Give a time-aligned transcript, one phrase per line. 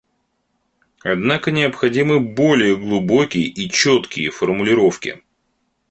[1.03, 5.21] Однако необходимы более глубокие и четкие формулировки.